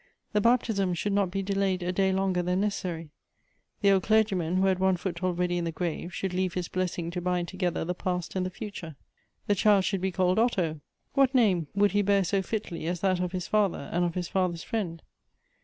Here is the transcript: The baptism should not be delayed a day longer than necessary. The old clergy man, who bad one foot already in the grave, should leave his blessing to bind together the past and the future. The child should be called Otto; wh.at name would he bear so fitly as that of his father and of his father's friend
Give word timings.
The 0.33 0.41
baptism 0.41 0.95
should 0.95 1.13
not 1.13 1.29
be 1.29 1.43
delayed 1.43 1.83
a 1.83 1.91
day 1.91 2.11
longer 2.11 2.41
than 2.41 2.61
necessary. 2.61 3.11
The 3.81 3.91
old 3.91 4.01
clergy 4.01 4.33
man, 4.33 4.55
who 4.55 4.63
bad 4.63 4.79
one 4.79 4.97
foot 4.97 5.23
already 5.23 5.59
in 5.59 5.63
the 5.63 5.71
grave, 5.71 6.11
should 6.11 6.33
leave 6.33 6.55
his 6.55 6.67
blessing 6.67 7.11
to 7.11 7.21
bind 7.21 7.49
together 7.49 7.85
the 7.85 7.93
past 7.93 8.35
and 8.35 8.43
the 8.43 8.49
future. 8.49 8.95
The 9.45 9.53
child 9.53 9.83
should 9.85 10.01
be 10.01 10.11
called 10.11 10.39
Otto; 10.39 10.79
wh.at 11.15 11.35
name 11.35 11.67
would 11.75 11.91
he 11.91 12.01
bear 12.01 12.23
so 12.23 12.41
fitly 12.41 12.87
as 12.87 13.01
that 13.01 13.19
of 13.19 13.31
his 13.31 13.45
father 13.45 13.91
and 13.93 14.03
of 14.03 14.15
his 14.15 14.27
father's 14.27 14.63
friend 14.63 15.03